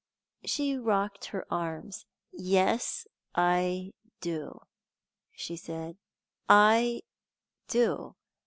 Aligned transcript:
She 0.43 0.75
rocked 0.79 1.25
her 1.25 1.45
arms. 1.53 2.07
"Yes, 2.31 3.05
I 3.35 3.93
do," 4.19 4.61
she 5.35 5.55
said; 5.55 5.99
"I 6.49 7.01
do. 7.67 8.15